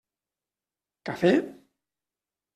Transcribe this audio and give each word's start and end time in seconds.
Cafè? 1.11 1.31